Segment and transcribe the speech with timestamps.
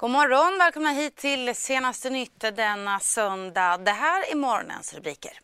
[0.00, 3.76] God morgon, välkomna hit till senaste nytt denna söndag.
[3.76, 5.40] Det här är morgonens rubriker.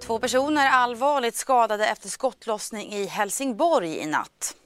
[0.00, 4.56] Två personer allvarligt skadade efter skottlossning i Helsingborg i natt.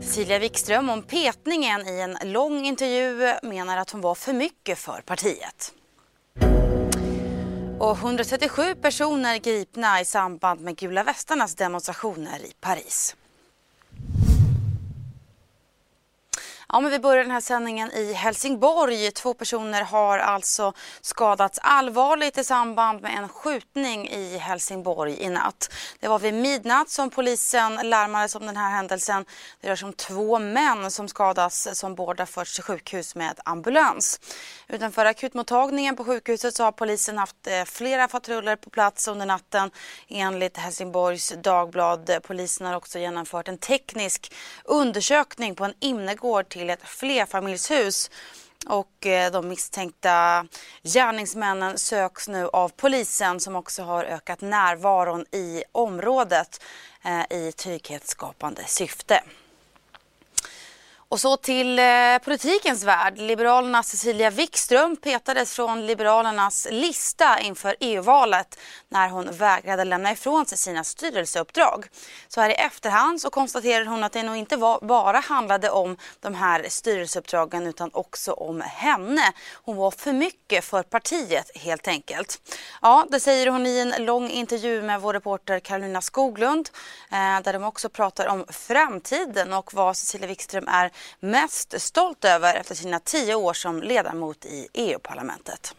[0.00, 5.00] Cecilia Wikström om petningen i en lång intervju menar att hon var för mycket för
[5.00, 5.74] partiet.
[7.78, 13.16] Och 137 personer gripna i samband med gula västarnas demonstrationer i Paris.
[16.72, 19.10] Ja, men vi börjar den här sändningen i Helsingborg.
[19.10, 25.72] Två personer har alltså skadats allvarligt i samband med en skjutning i Helsingborg i natt.
[26.00, 29.24] Det var vid midnatt som polisen larmades om den här händelsen.
[29.60, 34.20] Det rör sig om två män som skadas som båda förts till sjukhus med ambulans.
[34.68, 39.70] Utanför akutmottagningen på sjukhuset så har polisen haft eh, flera patruller på plats under natten
[40.08, 42.10] enligt Helsingborgs Dagblad.
[42.22, 48.10] Polisen har också genomfört en teknisk undersökning på en innergård till ett flerfamiljshus
[48.66, 50.46] och eh, de misstänkta
[50.82, 56.62] gärningsmännen söks nu av polisen som också har ökat närvaron i området
[57.04, 59.22] eh, i trygghetsskapande syfte.
[61.10, 61.84] Och så till eh,
[62.24, 63.18] politikens värld.
[63.18, 70.58] Liberalernas Cecilia Wikström petades från Liberalernas lista inför EU-valet när hon vägrade lämna ifrån sig
[70.58, 71.86] sina styrelseuppdrag.
[72.28, 75.96] Så här i efterhand så konstaterar hon att det nog inte var, bara handlade om
[76.20, 79.32] de här styrelseuppdragen utan också om henne.
[79.64, 82.40] Hon var för mycket för partiet helt enkelt.
[82.82, 86.70] Ja, det säger hon i en lång intervju med vår reporter Karolina Skoglund
[87.10, 92.54] eh, där de också pratar om framtiden och vad Cecilia Wikström är mest stolt över
[92.54, 95.74] efter sina tio år som ledamot i EU-parlamentet.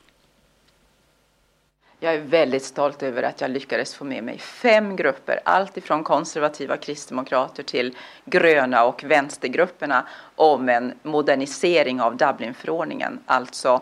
[2.01, 6.03] Jag är väldigt stolt över att jag lyckades få med mig fem grupper, allt ifrån
[6.03, 13.81] konservativa kristdemokrater till gröna och vänstergrupperna om en modernisering av Dublinförordningen, alltså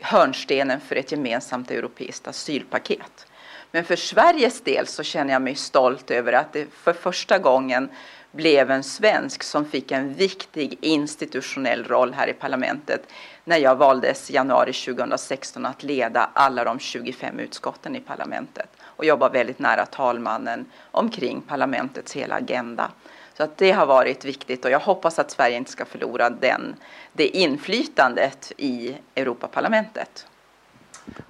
[0.00, 3.26] hörnstenen för ett gemensamt europeiskt asylpaket.
[3.70, 7.90] Men för Sveriges del så känner jag mig stolt över att det för första gången
[8.32, 13.06] blev en svensk som fick en viktig institutionell roll här i parlamentet
[13.44, 19.04] när jag valdes i januari 2016 att leda alla de 25 utskotten i parlamentet och
[19.04, 22.90] jobba väldigt nära talmannen omkring parlamentets hela agenda.
[23.36, 26.76] Så att det har varit viktigt och jag hoppas att Sverige inte ska förlora den,
[27.12, 30.26] det inflytandet i Europaparlamentet.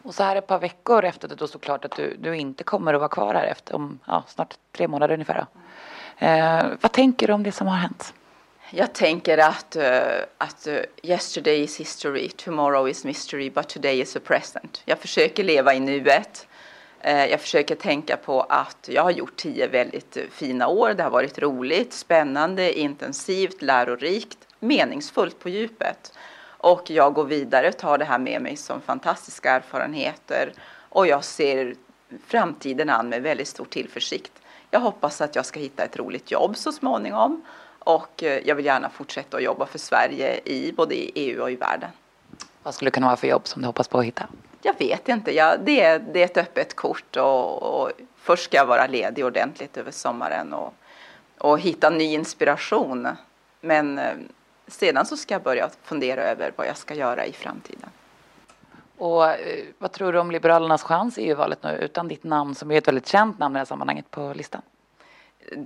[0.02, 2.64] Och så här ett par veckor efter det då såklart klart att du, du inte
[2.64, 5.46] kommer att vara kvar här efter om ja, snart tre månader ungefär.
[6.22, 8.14] Eh, vad tänker du om det som har hänt?
[8.70, 9.84] Jag tänker att, uh,
[10.38, 14.82] att uh, yesterday is history, tomorrow is mystery, but today is a present.
[14.84, 16.46] Jag försöker leva i nuet.
[17.06, 20.94] Uh, jag försöker tänka på att jag har gjort tio väldigt fina år.
[20.94, 26.12] Det har varit roligt, spännande, intensivt, lärorikt, meningsfullt på djupet.
[26.42, 30.52] Och jag går vidare, tar det här med mig som fantastiska erfarenheter
[30.88, 31.74] och jag ser
[32.26, 34.32] framtiden an med väldigt stor tillförsikt.
[34.70, 37.42] Jag hoppas att jag ska hitta ett roligt jobb så småningom
[37.78, 41.50] och eh, jag vill gärna fortsätta att jobba för Sverige i både i EU och
[41.50, 41.90] i världen.
[42.62, 44.26] Vad skulle det kunna vara för jobb som du hoppas på att hitta?
[44.62, 45.34] Jag vet inte.
[45.34, 49.24] Jag, det, är, det är ett öppet kort och, och först ska jag vara ledig
[49.24, 50.74] ordentligt över sommaren och,
[51.38, 53.08] och hitta ny inspiration.
[53.60, 54.14] Men eh,
[54.66, 57.90] sedan så ska jag börja fundera över vad jag ska göra i framtiden.
[59.00, 62.70] Och eh, vad tror du om Liberalernas chans i EU-valet nu utan ditt namn som
[62.70, 64.62] är ett väldigt känt namn i det här sammanhanget på listan?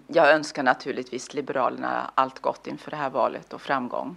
[0.07, 4.17] Jag önskar naturligtvis Liberalerna allt gott inför det här valet och framgång.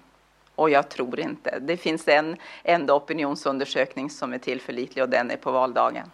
[0.56, 1.60] Och jag tror inte.
[1.60, 6.12] Det finns en enda opinionsundersökning som är tillförlitlig och den är på valdagen.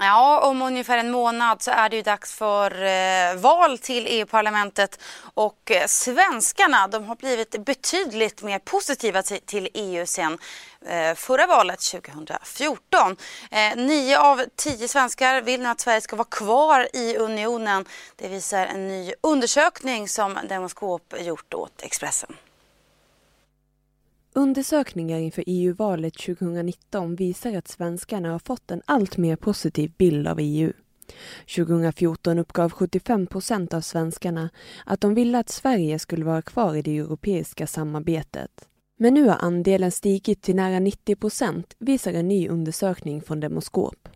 [0.00, 5.00] Ja, om ungefär en månad så är det ju dags för eh, val till EU-parlamentet
[5.34, 10.38] och eh, svenskarna de har blivit betydligt mer positiva till, till EU sen
[10.86, 13.16] eh, förra valet 2014.
[13.50, 17.84] Eh, nio av tio svenskar vill nu att Sverige ska vara kvar i unionen.
[18.16, 22.36] Det visar en ny undersökning som Demoskop gjort åt Expressen.
[24.38, 30.38] Undersökningar inför EU-valet 2019 visar att svenskarna har fått en allt mer positiv bild av
[30.40, 30.72] EU.
[31.56, 34.50] 2014 uppgav 75 procent av svenskarna
[34.86, 38.50] att de ville att Sverige skulle vara kvar i det europeiska samarbetet.
[38.98, 44.08] Men nu har andelen stigit till nära 90 procent, visar en ny undersökning från Demoskop.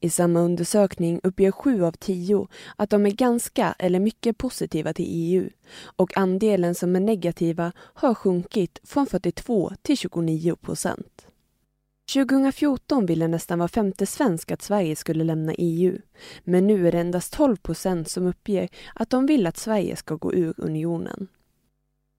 [0.00, 5.06] I samma undersökning uppger sju av tio att de är ganska eller mycket positiva till
[5.08, 5.50] EU
[5.96, 11.26] och andelen som är negativa har sjunkit från 42 till 29 procent.
[12.14, 15.98] 2014 ville nästan var femte svensk att Sverige skulle lämna EU.
[16.44, 20.14] Men nu är det endast 12 procent som uppger att de vill att Sverige ska
[20.14, 21.28] gå ur unionen.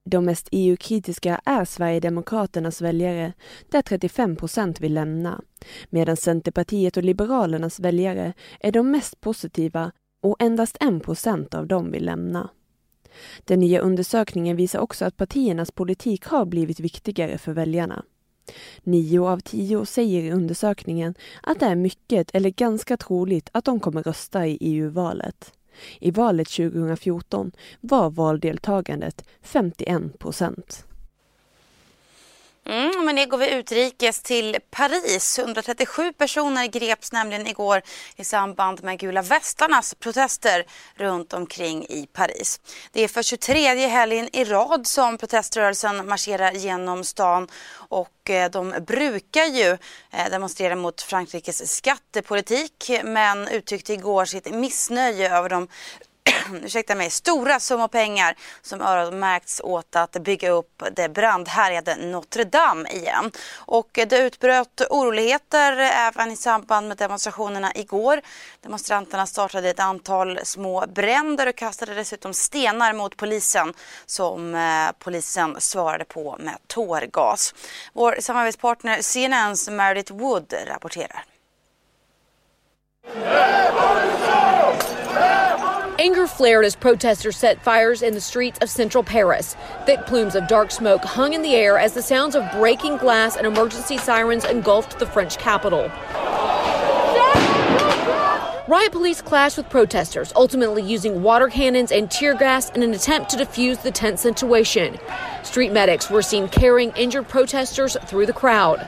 [0.09, 3.33] De mest EU-kritiska är Sverigedemokraternas väljare,
[3.69, 5.41] där 35 procent vill lämna,
[5.89, 9.91] medan Centerpartiet och Liberalernas väljare är de mest positiva
[10.21, 12.50] och endast 1 procent av dem vill lämna.
[13.39, 18.03] Den nya undersökningen visar också att partiernas politik har blivit viktigare för väljarna.
[18.83, 23.79] Nio av tio säger i undersökningen att det är mycket eller ganska troligt att de
[23.79, 25.53] kommer rösta i EU-valet.
[26.00, 27.51] I valet 2014
[27.81, 30.86] var valdeltagandet 51 procent.
[32.69, 35.39] Mm, men det går vi utrikes till Paris.
[35.39, 37.81] 137 personer greps nämligen igår
[38.16, 42.60] i samband med gula västarnas protester runt omkring i Paris.
[42.92, 48.74] Det är för 23 helgen i rad som proteströrelsen marscherar genom stan och eh, de
[48.88, 49.77] brukar ju
[50.12, 55.68] eh, demonstrera mot Frankrikes skattepolitik men uttryckte igår sitt missnöje över de
[56.63, 62.89] ursäkta mig, stora summor pengar som öronmärkts åt att bygga upp det brandhärjade Notre Dame
[62.89, 63.31] igen.
[63.56, 68.21] Och det utbröt oroligheter även i samband med demonstrationerna igår.
[68.62, 73.74] Demonstranterna startade ett antal små bränder och kastade dessutom stenar mot polisen
[74.06, 77.53] som eh, polisen svarade på med tårgas.
[77.94, 81.25] Vår samarbetspartner CNNs Meredith Wood rapporterar.
[85.99, 89.57] Anger flared as protesters set fires in the streets of central Paris.
[89.85, 93.35] Thick plumes of dark smoke hung in the air as the sounds of breaking glass
[93.35, 95.91] and emergency sirens engulfed the French capital.
[98.69, 103.29] Riot police clashed with protesters, ultimately using water cannons and tear gas in an attempt
[103.31, 104.97] to defuse the tense situation.
[105.43, 108.87] Street medics were seen carrying injured protesters through the crowd.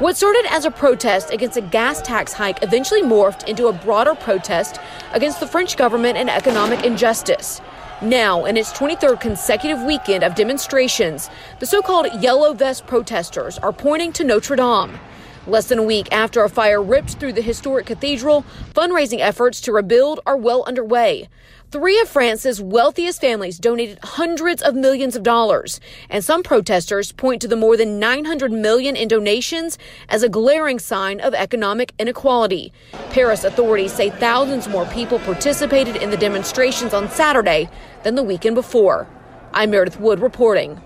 [0.00, 4.14] What started as a protest against a gas tax hike eventually morphed into a broader
[4.14, 4.80] protest
[5.12, 7.60] against the French government and economic injustice.
[8.00, 13.74] Now, in its 23rd consecutive weekend of demonstrations, the so called Yellow Vest protesters are
[13.74, 14.98] pointing to Notre Dame.
[15.46, 18.44] Less than a week after a fire ripped through the historic cathedral,
[18.74, 21.30] fundraising efforts to rebuild are well underway.
[21.70, 27.40] Three of France's wealthiest families donated hundreds of millions of dollars, and some protesters point
[27.40, 29.78] to the more than 900 million in donations
[30.10, 32.70] as a glaring sign of economic inequality.
[33.10, 37.70] Paris authorities say thousands more people participated in the demonstrations on Saturday
[38.02, 39.06] than the weekend before.
[39.54, 40.82] I'm Meredith Wood reporting.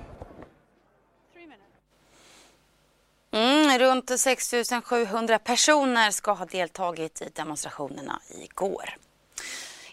[3.34, 4.54] Mm, runt 6
[4.84, 8.96] 700 personer ska ha deltagit i demonstrationerna igår.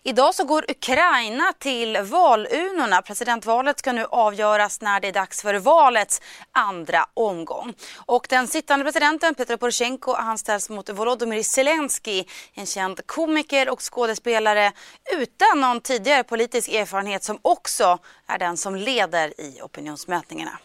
[0.03, 3.01] Idag så går Ukraina till valurnorna.
[3.01, 6.21] Presidentvalet ska nu avgöras när det är dags för valets
[6.51, 7.73] andra omgång.
[7.95, 13.93] Och den sittande presidenten Petro Poroshenko han ställs mot Volodymyr Zelensky, en känd komiker och
[13.93, 14.71] skådespelare
[15.17, 20.60] utan någon tidigare politisk erfarenhet som också är den som leder i opinionsmätningarna.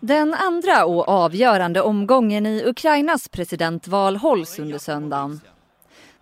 [0.00, 5.40] Den andra och avgörande omgången i Ukrainas presidentval hålls under söndagen.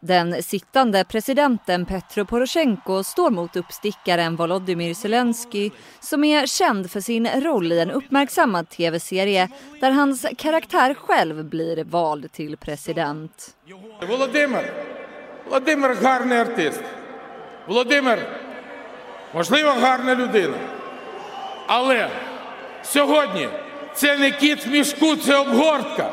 [0.00, 7.26] Den sittande presidenten Petro Poroshenko står mot uppstickaren Volodymyr Zelensky som är känd för sin
[7.26, 9.49] roll i en uppmärksammad tv-serie
[9.81, 13.57] där hans karaktär själv blir vald till president.
[14.09, 14.73] Volodymyr,
[15.49, 16.83] Volodymyr гарний артист.
[17.66, 18.19] Володимир,
[19.35, 20.57] можливо, гарна людина.
[21.66, 22.11] Але
[22.83, 23.49] сьогодні
[23.95, 26.12] це не кіт в мішку, це обгортка.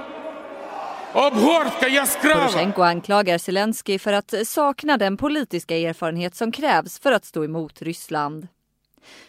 [1.14, 2.48] Обгортка яскрава.
[2.48, 7.82] Poroshenko anklagar Zelensky för att sakna den politiska erfarenhet som krävs för att stå emot
[7.82, 8.48] Ryssland.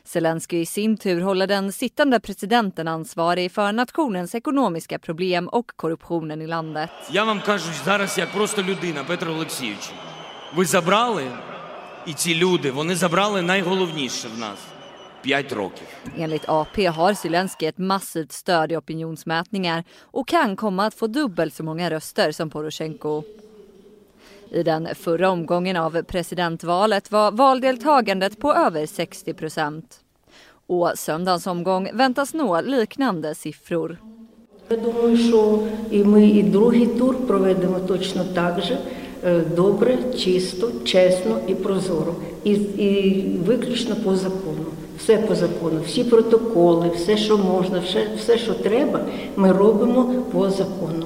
[0.04, 6.42] Zelensky i sin tur håller den sittande presidenten ansvarig för nationens ekonomiska problem och korruptionen
[6.42, 6.90] i landet.
[7.10, 9.90] Я вам кажу зараз як просто людина, Петро Олексійович.
[10.54, 11.24] Ви забрали,
[12.06, 14.58] і ці люди, вони забрали найголовніше в нас.
[15.24, 15.86] П'ять років.
[16.18, 21.54] Enligt AP har Zelensky ett massivt stöd i opinionsmätningar och kan komma att få dubbelt
[21.54, 23.22] så många röster som Poroshenko.
[24.50, 30.00] I den förra omgången av presidentvalet var valdeltagandet på över 60 procent.
[30.66, 33.98] Och söndagens omgång väntas nå liknande siffror.
[34.70, 38.78] Я думаю, що і ми і другий тур проведемо точно так же
[39.56, 42.14] добре, чисто, чесно і прозоро.
[42.44, 44.66] І, і виключно по закону.
[44.99, 50.49] Все по закону, всі протоколи, все, що можна, все, все, що треба, ми робимо по
[50.49, 51.05] закону.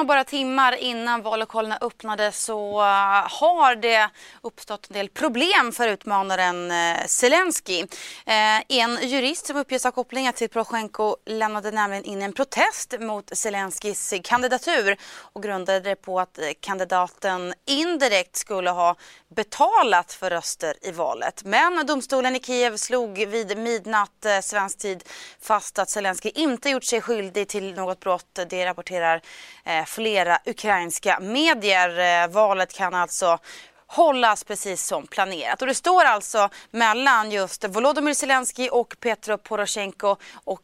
[0.00, 4.10] Och bara timmar innan vallokalerna öppnade så eh, har det
[4.42, 7.80] uppstått en del problem för utmanaren eh, Zelensky.
[8.26, 13.38] Eh, en jurist som uppges ha kopplingar till Poroshenko lämnade nämligen in en protest mot
[13.38, 14.96] Zelenskys kandidatur
[15.32, 18.96] och grundade det på att kandidaten indirekt skulle ha
[19.34, 21.44] betalat för röster i valet.
[21.44, 25.04] Men domstolen i Kiev slog vid midnatt eh, svensk tid
[25.40, 28.38] fast att Zelensky inte gjort sig skyldig till något brott.
[28.48, 29.22] Det rapporterar
[29.64, 32.22] eh, flera ukrainska medier.
[32.24, 33.38] Eh, valet kan alltså
[33.86, 35.62] hållas precis som planerat.
[35.62, 40.62] Och det står alltså mellan just Volodymyr Zelensky och Petro Poroshenko och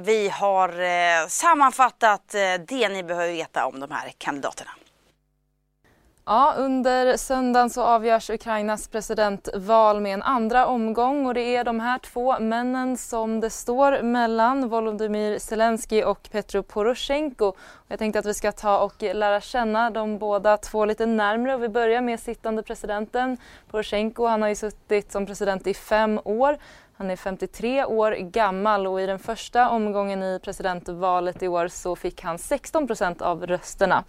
[0.00, 2.28] vi har sammanfattat
[2.68, 4.70] det ni behöver veta om de här kandidaterna.
[6.24, 11.80] Ja, under söndagen så avgörs Ukrainas presidentval med en andra omgång och det är de
[11.80, 17.52] här två männen som det står mellan, Volodymyr Zelensky och Petro Poroshenko.
[17.88, 21.62] Jag tänkte att vi ska ta och lära känna de båda två lite närmre och
[21.62, 23.36] vi börjar med sittande presidenten
[23.70, 24.26] Poroshenko.
[24.26, 26.58] Han har ju suttit som president i fem år.
[26.94, 31.96] Han är 53 år gammal och i den första omgången i presidentvalet i år så
[31.96, 34.04] fick han 16 procent av rösterna.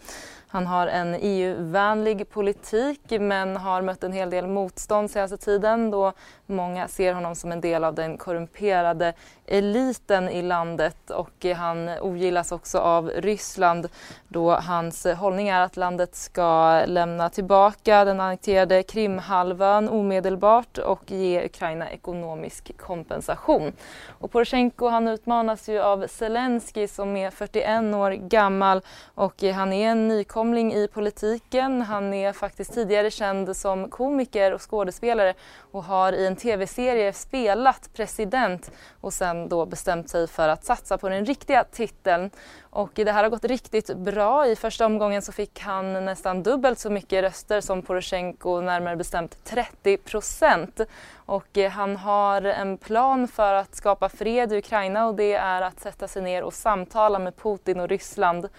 [0.53, 6.13] Han har en EU-vänlig politik men har mött en hel del motstånd senaste tiden då
[6.45, 9.13] många ser honom som en del av den korrumperade
[9.45, 13.89] eliten i landet och han ogillas också av Ryssland
[14.27, 21.45] då hans hållning är att landet ska lämna tillbaka den annekterade Krimhalvön omedelbart och ge
[21.45, 23.73] Ukraina ekonomisk kompensation.
[24.19, 28.81] Och Poroshenko han utmanas ju av Zelensky som är 41 år gammal
[29.15, 31.81] och han är en nykomling i politiken.
[31.81, 35.33] Han är faktiskt tidigare känd som komiker och skådespelare
[35.71, 40.97] och har i en tv-serie spelat president och sen då bestämt sig för att satsa
[40.97, 42.29] på den riktiga titeln.
[42.75, 44.47] Och det här har gått riktigt bra.
[44.47, 49.43] I första omgången så fick han nästan dubbelt så mycket röster som Poroshenko, närmare bestämt
[49.43, 50.81] 30 procent.
[51.15, 55.61] Och eh, han har en plan för att skapa fred i Ukraina och det är
[55.61, 58.49] att sätta sig ner och samtala med Putin och Ryssland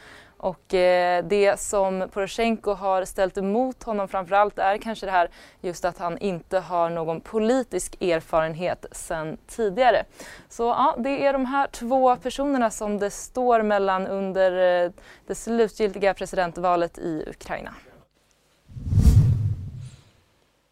[0.45, 5.85] och eh, det som Poroshenko har ställt emot honom framförallt är kanske det här just
[5.85, 10.05] att han inte har någon politisk erfarenhet sedan tidigare.
[10.49, 14.91] Så ja, det är de här två personerna som det står mellan under eh,
[15.27, 17.75] det slutgiltiga presidentvalet i Ukraina.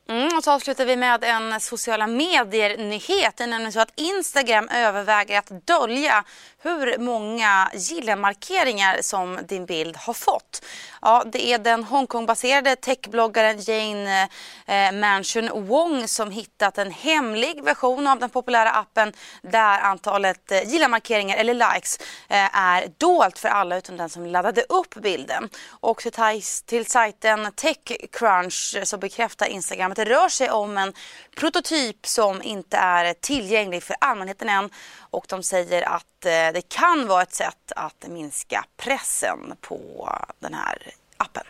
[0.09, 3.37] Mm, så avslutar vi med en sociala medier-nyhet.
[3.37, 6.25] Det är nämligen så att Instagram överväger att dölja
[6.63, 10.65] hur många gilla-markeringar som din bild har fått.
[11.03, 14.29] Ja, det är den Hongkong-baserade techbloggaren Jane
[14.67, 20.63] eh, Mansion Wong som hittat en hemlig version av den populära appen där antalet eh,
[20.63, 25.49] gilla-markeringar eller likes eh, är dolt för alla utom den som laddade upp bilden.
[25.71, 30.93] Och till, till sajten Techcrunch eh, så bekräftar Instagram att det rör sig om en
[31.37, 37.07] prototyp som inte är tillgänglig för allmänheten än och de säger att eh, det kan
[37.07, 40.09] vara ett sätt att minska pressen på
[40.39, 41.45] den här appen.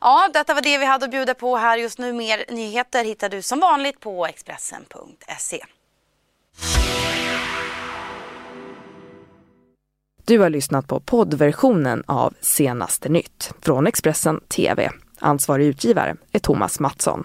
[0.00, 2.12] Ja, detta var det vi hade att bjuda på här just nu.
[2.12, 5.64] Mer nyheter hittar du som vanligt på Expressen.se.
[10.24, 14.90] Du har lyssnat på poddversionen av Senaste nytt från Expressen TV.
[15.18, 17.24] Ansvarig utgivare är Thomas Mattsson.